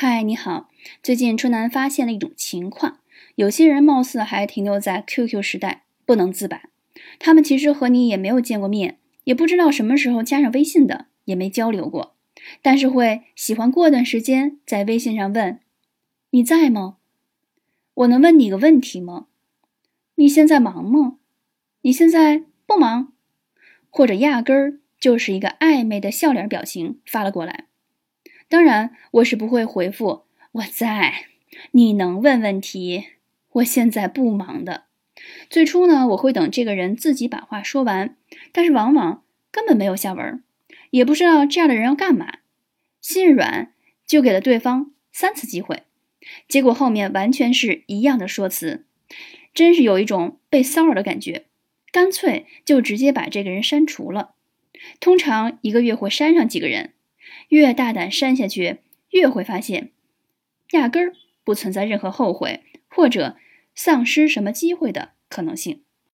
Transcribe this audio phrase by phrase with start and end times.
[0.00, 0.68] 嗨，你好。
[1.02, 3.00] 最近春楠发现了一种情况，
[3.34, 6.62] 有些人貌似还停留在 QQ 时代，不能自拔。
[7.18, 12.14] 他们其实和你也没有见过面，也不知道什么时候加上微信的，也没交流过，
[12.62, 15.58] 但是会喜欢过段时间在微信上问
[16.30, 16.98] ：“你在吗？
[17.94, 19.26] 我能问你个问题吗？
[20.14, 21.16] 你现在忙吗？
[21.80, 23.14] 你现在不忙？”
[23.90, 27.64] 或者压根儿就是一个暧昧的笑脸表情发了过来。
[28.48, 31.26] 当然，我是不会回复我在。
[31.72, 33.04] 你能问问题？
[33.52, 34.84] 我现在不忙的。
[35.50, 38.16] 最初呢，我会等这个人自己把话说完，
[38.52, 40.42] 但是往往根本没有下文，
[40.90, 42.38] 也不知道这样的人要干嘛。
[43.00, 43.72] 心软
[44.06, 45.82] 就给了对方三次机会，
[46.48, 48.84] 结果后面完全是一样的说辞，
[49.52, 51.46] 真是有一种被骚扰的感觉，
[51.90, 54.34] 干脆就直接把这个人删除了。
[55.00, 56.92] 通常一个月会删上几个人。
[57.48, 58.78] 越大胆删下去，
[59.10, 59.90] 越会发现，
[60.72, 63.36] 压根儿不存在任何后悔或者
[63.74, 65.82] 丧失什么机会的可能性。